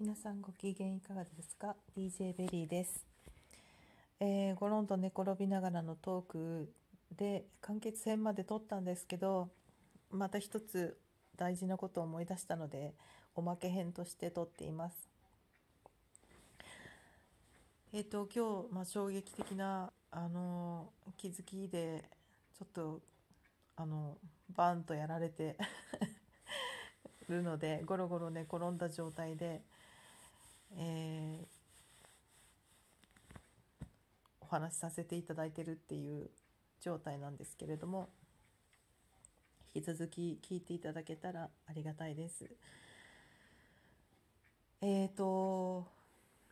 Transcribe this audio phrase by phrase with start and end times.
[0.00, 3.04] 皆さんご機嫌いかがですか？DJ ベリーです、
[4.18, 6.72] えー、ゴロンと寝転びながらのトーク
[7.18, 9.50] で完結編まで撮ったんですけど
[10.10, 10.96] また一つ
[11.36, 12.94] 大事なことを思い出したので
[13.34, 14.96] おまけ編として撮っています。
[17.92, 22.06] えっ、ー、と今日、まあ、衝撃的なあの気づきで
[22.58, 23.00] ちょっと
[23.76, 24.16] あの
[24.56, 25.58] バンとやられて
[27.28, 29.60] るのでゴロゴロ寝転んだ状態で、
[30.76, 33.86] えー、
[34.40, 36.30] お話しさせていただいてるっていう
[36.80, 38.08] 状態なんですけれども
[39.74, 42.50] 引き続き聞いていただけたらありがたいです。
[44.82, 45.86] えっ、ー、と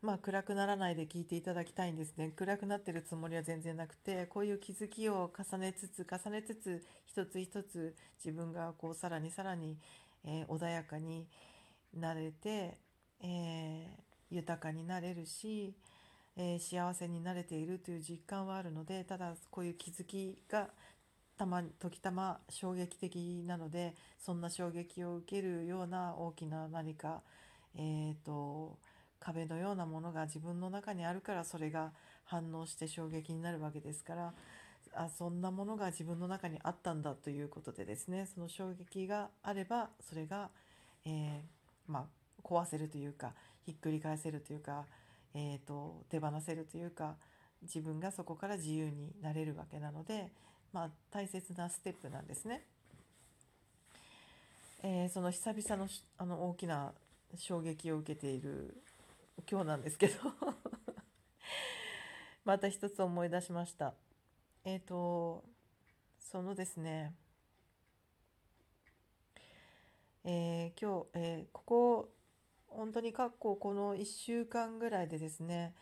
[0.00, 9.76] まあ暗くならないで聞いていただきたいんですね暗くなってるつもりは全然なくてこういう気づきを重ねつつ重ねつつ一つ一つ自分がこうさらにさらに、
[10.24, 11.26] えー、穏やかに
[11.94, 12.78] なれて、
[13.22, 15.74] えー、豊かになれるし、
[16.36, 20.68] えー、幸せになれているという実感はあるのでただこういう気づきが
[21.38, 27.22] たま時たま衝撃的なのでそんな衝撃を受けるような大きな何か
[27.76, 28.76] えっ、と
[29.18, 31.92] 壁のようなものが自分の中にあるからそれが
[32.24, 34.34] 反応して衝撃になるわけですから
[34.94, 40.50] あそんなものが自分の中にあったんだということでですねその衝撃があればそれが、
[41.04, 42.04] えー、まあ、
[42.42, 43.32] 壊せるというか
[43.64, 44.84] ひっくり返せるというか、
[45.34, 47.16] えーと、手放せるというか
[47.62, 50.32] 自分がそこから自由になれるわけなので、
[50.72, 52.62] まあ、大切なステップなんですね。
[54.82, 56.92] えー、その久々のあの大きな
[57.36, 58.82] 衝撃を受けている
[59.48, 60.14] 今日なんですけど。
[62.44, 63.94] また一つ思い出しました。
[64.64, 65.44] えっ、ー、と
[66.18, 67.14] そのですね。
[70.24, 72.08] えー、今日、えー、ここ
[72.76, 75.74] 本当に過去この1週間ぐらいでですね、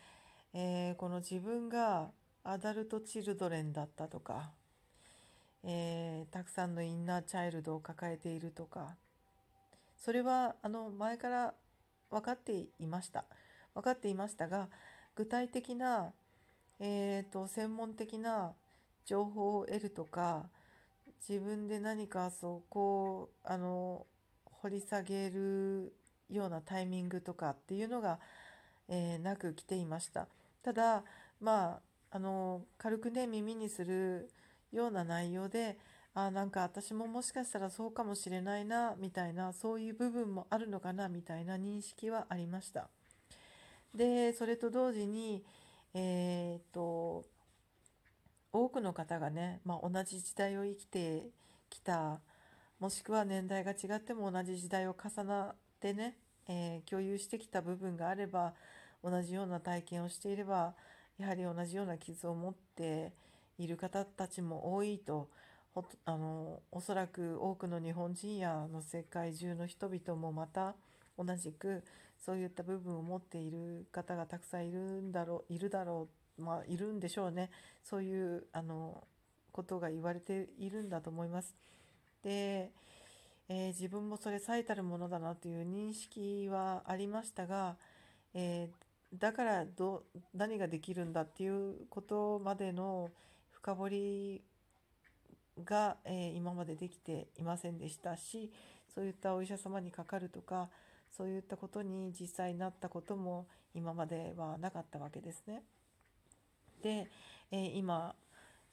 [0.54, 2.10] えー、この自分が
[2.44, 4.50] アダルト・チルドレンだったとか、
[5.64, 8.96] えー、たくさんのインナーチャイルドを抱えているとか
[9.96, 11.54] それはあの前から
[12.10, 13.24] 分かっていました。
[13.74, 14.68] 分かっていましたが
[15.14, 16.12] 具体的な、
[16.80, 18.52] えーと、専門的な
[19.04, 20.46] 情報を得るとか
[21.28, 24.06] 自分で何かそこをあの
[24.44, 25.92] 掘り下げる
[26.30, 28.18] ようなタイミングとかっていうのが、
[28.88, 30.28] えー、なく来ていました
[30.62, 31.04] ただ
[31.40, 31.80] ま
[32.10, 34.30] ああの軽くね耳にする
[34.72, 35.78] ような内容で
[36.14, 42.88] あなんか私ももしかしたらそうかもしれないなみたいなそういう部分もあるのかなみたいな認識はありました。
[43.94, 45.44] でそれと同時に
[45.94, 47.24] えー、っと
[48.52, 51.28] 多くの方がね、まあ、同じ時代を生きて
[51.68, 52.20] きた
[52.80, 56.14] もしくは年代が違っても同じ時代を重なってね、
[56.46, 58.52] えー、共有してきた部分があれば
[59.02, 60.74] 同じような体験をしていれば
[61.18, 63.14] やはり同じような傷を持って
[63.58, 65.28] いる方たちも多いと
[66.04, 70.74] あのおそらく多くの日本人やの世界中の人々もまた
[71.16, 71.82] 同じく
[72.18, 76.08] そういった部分を持っている方がたくさんいるんだろういるだろ
[76.38, 77.50] うまあいるんでしょうね
[77.82, 79.02] そういうあの
[79.52, 81.54] ことが言われているんだと思います。
[82.22, 82.70] で、
[83.52, 87.76] えー、自分もそれ最たるものだなという認識はありましたが、
[88.32, 93.10] えー、だからど何ができるんだっていうことまでの
[93.50, 94.42] 深掘り
[95.64, 98.52] が、えー、今までできていませんでしたし
[98.94, 100.68] そういったお医者様にかかるとか
[101.10, 105.64] そういったことに実際になったことも今まではなかったわけですね。
[106.84, 107.10] で、
[107.50, 108.14] えー、今、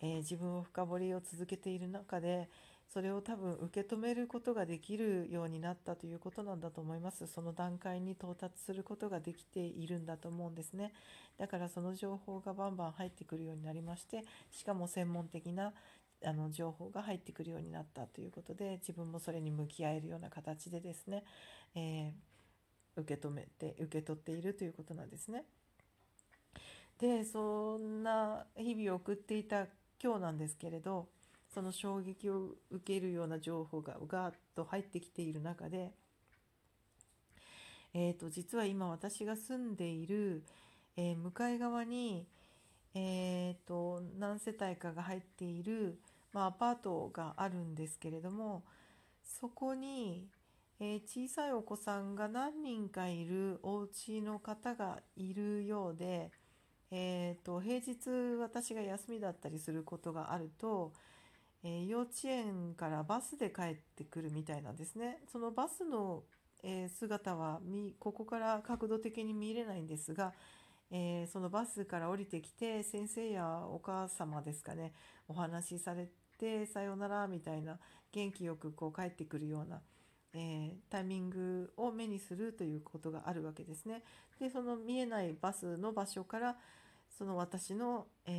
[0.02, 2.48] えー、自分を深掘りを続けている中で
[2.94, 10.94] それを多分受け止めることができるようになったということなんだと思いますその段階に到達することができているんだと思うんですね
[11.38, 15.74] だからその情報がバンバン入ってくるようになりましてしかも専門的な
[16.26, 21.24] あの情報が入ってくるようになったということで自分もそれに向き合えるような形でですね、
[21.76, 25.44] えー、受け止めて受け取っているということなんですね。
[27.00, 29.68] でそんな日々を送っていた
[30.02, 31.08] 今日なんですけれど
[31.58, 35.90] その衝撃を受けるような情報がガーッと入ってきている中で、
[37.96, 40.44] えーと、実は今私が住んでいる、
[40.98, 42.28] えー、向かい側に、
[42.94, 45.98] えーと、何世帯かが入っている、
[46.32, 48.62] まあ、アパートがあるんですけれども
[49.24, 50.28] そこに、
[50.80, 56.30] えー、小さいお子さんが何人かいるお家の方がいるようで、
[56.92, 60.94] えーと、平日私が休みだったりすることがあると、
[61.84, 65.24] え、幼稚園からバスで帰ってくるみたいなんですね。
[65.32, 66.24] そのバスの
[66.64, 67.62] え姿は
[68.00, 70.34] ここから角度的に見れないんですが、
[70.92, 74.94] えーそのバスから降りてきて先生やお母様ですかね
[75.28, 76.10] お話しされ
[76.40, 77.78] てさようならみたいな
[78.12, 79.82] 元気よくこう帰ってくるような、
[80.34, 84.04] えータイミングを目にするということがあるわけですね。
[84.40, 86.58] でその見えないバスの場所から
[87.18, 88.32] その私の、え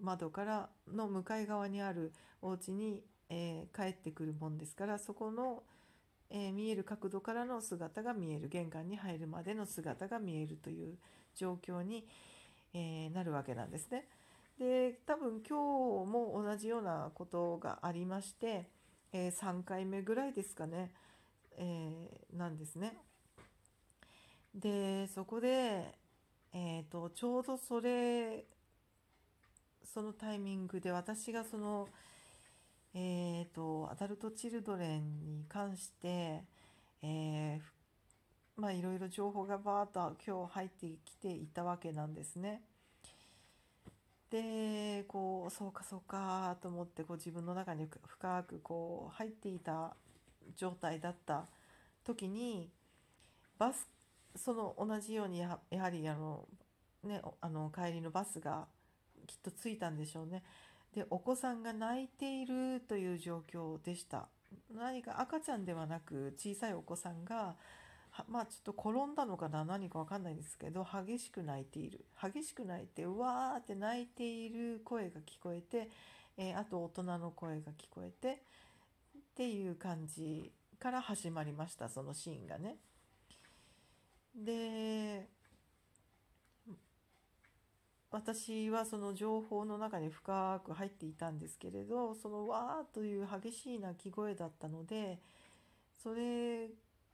[0.00, 5.62] ー窓からの向かい側にあるお家に、えー帰ってくるもんですからそこの、
[6.30, 10.98] えー見える角度からの姿が見える玄関に入るまでの姿が見えるという
[11.34, 12.06] 状況に、
[12.74, 14.04] えなるわけなんですね。
[14.58, 18.68] で多分今日も同じようなことがありまして、
[19.12, 20.92] え3回目ぐらいですかね、
[21.56, 22.98] えなんですね。
[24.54, 25.97] でそこで、
[26.52, 28.44] えー、とちょうどそれ
[29.84, 31.88] そのタイミングで私がその、
[32.94, 36.44] えー、とアダルト・チルドレンに関して、
[37.02, 37.78] えー
[38.58, 42.60] まあいろいろ情報がバーッと今日入ってきていたわけなんですね。
[44.30, 49.94] でこうそうかそうかと思ってこう自分の中に深くこう入っていた
[50.56, 51.46] 状態だった
[52.04, 52.68] 時に
[53.58, 53.88] バス
[54.38, 56.46] その同じようにやはりあの、
[57.04, 58.66] ね、あの帰りのバスが
[59.26, 60.42] きっと着いたんでしょうね。
[60.94, 64.28] でお子さんが泣いているという状況でした。
[64.74, 67.56] 何か赤ちゃんではなく小さいお子さんが
[68.28, 75.90] まあちょっと転んだのかな何かわかんないですけど激しく泣いている激しく泣いてうわーって泣いている声が聞こえて、
[76.36, 78.42] えーあと大人の声が聞こえて
[79.18, 82.76] っていう感じから始まりましたそのシーンがね。
[84.44, 85.28] で
[88.10, 95.18] 私はその情報の中に深く入っていたんですけれどそのわーという激しい鳴き声だったので
[96.02, 96.68] それ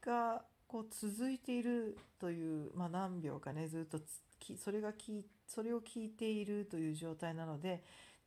[0.04, 3.98] がこう続いているという、まあ、何秒かねずっと
[4.38, 7.82] きそれがきそれを聞いているという状態なので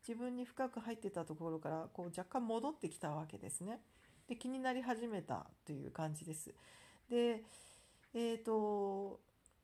[0.08, 3.80] 自分に深く入ってたところからこう若干戻ってきたわけですね。
[4.28, 6.54] で気になり始めたという感じです。
[7.10, 7.44] で
[8.20, 9.20] えーと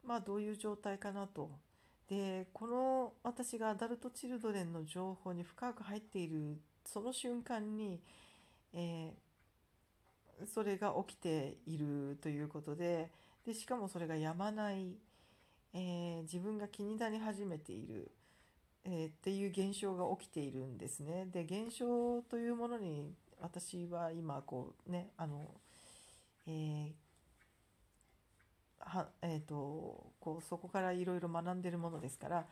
[0.05, 1.49] まあどういう状態かなと。
[2.07, 7.99] でこの私がアダルト・チルドレンの情報に深く入っているその瞬間に、
[8.73, 9.13] えー
[10.53, 13.09] それが起きているということで
[13.45, 14.97] でしかもそれがやまない、
[15.73, 18.11] えー自分が気になり始めている、
[18.85, 21.27] えーっていう現象が起きているんですね。
[21.31, 25.49] で現象というものに私は今こうねあの、
[26.47, 27.02] えー
[28.85, 32.45] はえー、とこうそこからいろいろ学んでるものですから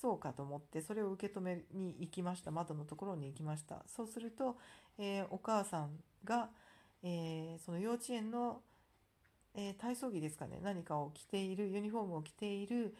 [0.00, 2.50] そうかと思ってそれを受け止めに行きました。
[2.50, 3.82] 窓のところに行きました。
[3.86, 4.56] そうすると、
[4.98, 5.90] えーお母さん
[6.24, 6.50] が、
[7.02, 8.62] えーその幼稚園の、
[9.54, 10.60] えー体操着ですかね。
[10.62, 12.94] 何かを着ているユニフォームを着ている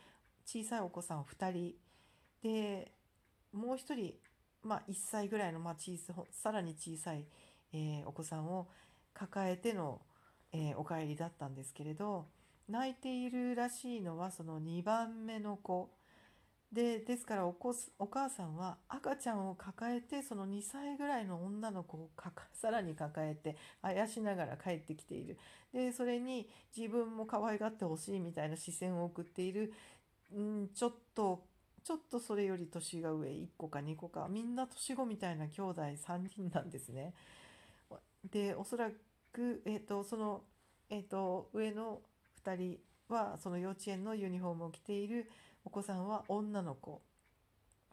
[0.44, 1.76] 小さいお子さん2人。
[2.42, 2.92] で
[3.52, 4.14] もう1人、
[4.62, 7.26] まあ、1歳ぐらいの、まあ、小ささらに小さい、
[7.72, 8.68] えお子さんを
[9.14, 10.00] 抱えての、
[10.52, 12.28] えお帰りだったんですけれど
[12.68, 15.90] 泣いているらしいのはその2番目の子。
[16.70, 25.38] でですからお子すお母さんは赤ちゃんを抱えてその2歳ぐらいの女の子をかか さらに抱えてあやしながら帰ってきている。
[25.72, 29.72] でそれに自分も可愛がってほしいみたいな視線を送っている、
[30.38, 31.46] ん、ちょっと
[31.84, 34.28] ちょっとそれより年が上1個か2個か。
[34.28, 37.14] みんな年子みたいな兄弟3人なんですね。
[38.30, 38.90] でおそら
[39.32, 40.44] く、えー、とその、
[40.90, 42.02] えー、と上の
[42.48, 42.78] 2人
[43.08, 45.30] はその幼稚園のユニフォームを着ている
[45.64, 47.02] お子さんは女の子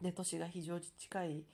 [0.00, 1.44] で年が非常に近い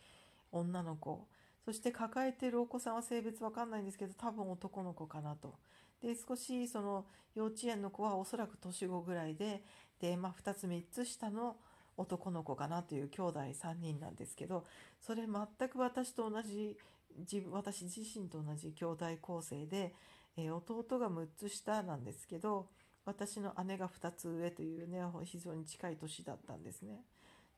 [0.52, 1.26] 女の子
[1.64, 5.54] そして抱えてるお子さんは性別わかんないんですけど多分男の子かなと。
[6.02, 7.06] で少しその
[7.36, 9.62] 幼稚園の子はおそらく年子ぐらいで
[10.00, 11.56] で、まあ、2つ3つ下の
[11.96, 14.66] 男の子かなという兄弟3人なんですけど
[15.00, 16.76] それ全く私と同じ
[17.16, 19.94] 自私自身と同じ兄弟構成で、
[20.36, 22.66] えー弟が6つ下なんですけど
[23.04, 27.04] 私の姉が2つ上というね非常に近い年だったんですね。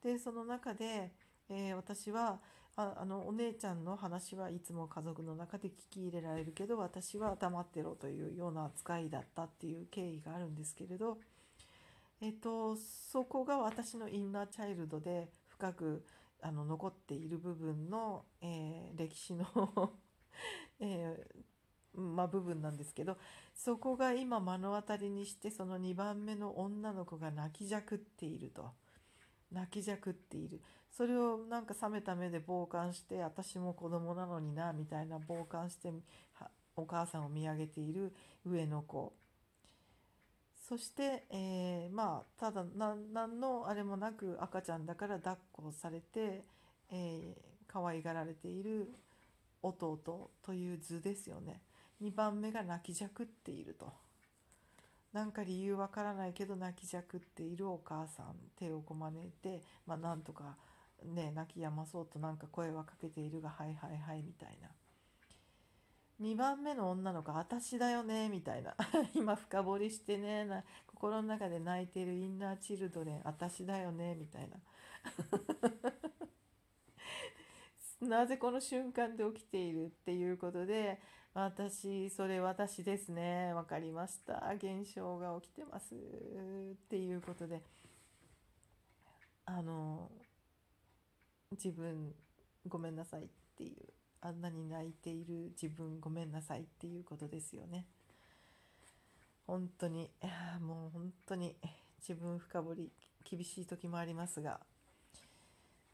[0.02, 1.12] でその中で、
[1.48, 2.40] えー私は
[2.76, 11.18] ああのお姉ちゃんの話はいつも家族の中で聞き入れられるけど私は黙ってろというような扱いだったっていう経緯があるんですけれど、
[12.20, 12.76] えっと、
[13.12, 16.04] そこが私のインナーチャイルドで深く
[16.42, 19.46] あの残っている部分の、えー歴史の、
[20.80, 21.53] えー
[21.96, 23.16] まあ、部分なんですけど
[23.54, 28.72] そこが今目の当たりにしてその2番目の女の子が泣きじゃくっていると。
[29.52, 30.60] 泣きじゃくっている。
[30.90, 35.92] それをなんか冷めた目で傍観して私も子供なのになみたいな傍観して
[36.76, 38.12] お母さんを見上げている
[38.44, 39.12] 上の子。
[40.68, 46.44] そして、えーまあただ何のあれもなく赤ちゃんだから抱っこされて、
[46.90, 48.94] えー可愛がられている
[49.60, 51.60] 弟という図ですよね。
[52.04, 53.92] 2番目が泣きじゃくっていると。
[55.14, 60.56] なんか理由わからないけど泣きじゃくっているお母さん手をこまねて、まあ、なんとか
[61.04, 64.68] ね泣き止まそうとなんか声はかけているがはいはいはいみたいな。
[66.20, 68.74] 2番目の女の子私だよねみたいな。
[69.14, 74.56] 今深掘りしてねな心の中で泣いているインナーチルドレン私だよねみたいな。
[78.08, 81.00] なぜこの瞬間で起きているっていうことで
[81.34, 83.52] 私それ私ですね。
[83.54, 84.52] 分かりました。
[84.54, 85.94] 現象が起きてます。
[85.94, 85.98] っ
[86.88, 87.60] ていうことで。
[89.46, 90.10] あの
[91.50, 92.14] 自分
[92.66, 93.26] ごめんなさいっ
[93.56, 93.72] ていう。
[94.20, 97.84] あんなに泣いている自分ごめんなさいっていうことですよね。
[99.46, 100.10] 本当に
[100.62, 101.56] もう本当に
[101.98, 102.92] 自分深掘り
[103.28, 104.60] 厳しい時もありますが。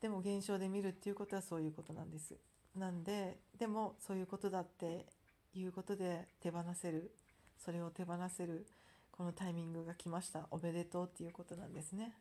[0.02, 2.37] でも現象で見るっていうことはそういうことなんです。
[2.76, 5.06] なんででもそういうことだって
[5.54, 7.11] いうことで手放せる
[7.59, 8.66] それを手放せる
[9.11, 10.47] このタイミングが来ました。
[10.50, 12.14] おめでとうっていうことなんですね。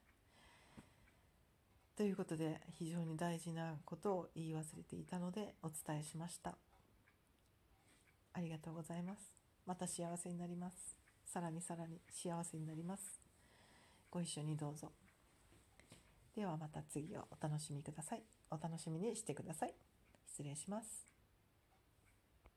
[1.95, 6.55] ということで非常に大事なことを言い忘れていたのでお伝えしました。
[8.33, 9.21] ありがとうございます。
[9.65, 10.95] また幸せになります。
[11.25, 13.19] さらにさらに幸せになります。
[14.09, 14.91] ご一緒にどうぞ。
[16.35, 18.23] ではまた次をお楽しみください。
[18.49, 19.73] お楽しみにしてください。
[20.25, 21.18] 失礼します。